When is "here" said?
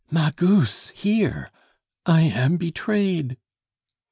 0.95-1.51